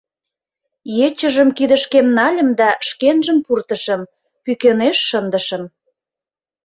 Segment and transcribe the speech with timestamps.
[1.07, 4.01] Ечыжым кидышкем нальым да шкенжым пуртышым,
[4.43, 5.63] пӱкенеш шындышым.